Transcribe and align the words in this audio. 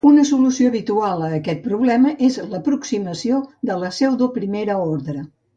Una 0.09 0.21
solució 0.27 0.69
habitual 0.71 1.21
a 1.25 1.27
aquest 1.35 1.61
problema 1.67 2.15
és 2.29 2.39
l'aproximació 2.55 3.45
de 3.71 3.79
la 3.85 3.95
pseudoprimera 3.99 4.83
ordre. 4.91 5.25